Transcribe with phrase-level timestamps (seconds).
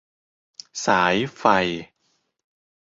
[0.85, 1.43] สาย ไฟ